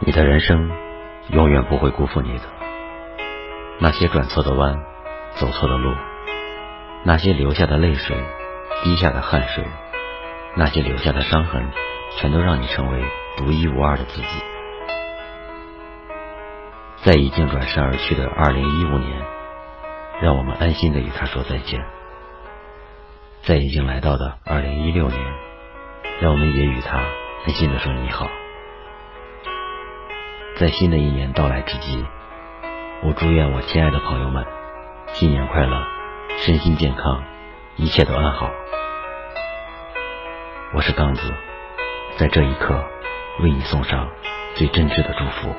[0.00, 0.70] 你的人生
[1.30, 2.44] 永远不会辜负你的。
[3.78, 4.78] 那些转错的弯，
[5.36, 5.94] 走错的路，
[7.04, 8.16] 那些流下的泪水，
[8.84, 9.64] 滴下的汗水，
[10.54, 11.70] 那些留下的伤痕，
[12.18, 13.04] 全都让你成为
[13.36, 14.28] 独一无二的自己。
[17.02, 19.22] 在已经转身而去的二零一五年，
[20.20, 21.80] 让我们安心的与他说再见；
[23.42, 25.20] 在已经来到的二零一六年，
[26.20, 28.28] 让我们也与他安心的说你好。
[30.56, 32.02] 在新的一年到来之际，
[33.02, 34.42] 我祝愿我亲爱的朋友们
[35.12, 35.86] 新年快乐，
[36.38, 37.22] 身心健康，
[37.76, 38.50] 一切都安好。
[40.72, 41.30] 我是刚子，
[42.16, 42.82] 在这一刻
[43.42, 44.08] 为你送上
[44.54, 45.54] 最真挚的祝福。